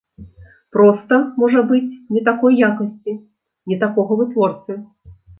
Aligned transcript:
Проста, 0.75 1.15
можа 1.41 1.61
быць, 1.71 1.89
не 2.15 2.23
такой 2.29 2.57
якасці, 2.69 3.13
не 3.73 3.77
такога 3.83 4.17
вытворцы. 4.23 4.79